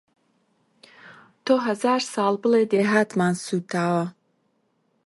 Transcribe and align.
تۆ 1.45 1.53
هەزار 1.67 2.01
ساڵ 2.13 2.33
بڵێ 2.41 2.61
دێهاتمان 2.71 3.35
سووتاوە 3.45 4.05